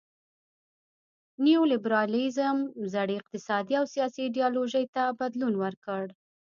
[1.45, 2.57] نیو لیبرالیزم
[2.93, 6.03] زړې اقتصادي او سیاسي ایډیالوژۍ ته بدلون ورکړ.